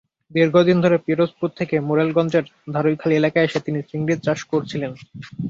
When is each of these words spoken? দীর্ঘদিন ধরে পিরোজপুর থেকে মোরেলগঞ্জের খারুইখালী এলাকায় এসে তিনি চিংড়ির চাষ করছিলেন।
দীর্ঘদিন 0.31 0.77
ধরে 0.81 0.97
পিরোজপুর 1.05 1.49
থেকে 1.59 1.75
মোরেলগঞ্জের 1.79 2.45
খারুইখালী 2.73 3.13
এলাকায় 3.17 3.47
এসে 3.47 3.59
তিনি 3.65 3.79
চিংড়ির 3.89 4.19
চাষ 4.21 4.39
করছিলেন। 4.51 4.91